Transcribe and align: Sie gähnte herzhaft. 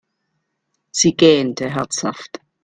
Sie 0.89 1.13
gähnte 1.15 1.69
herzhaft. 1.75 2.39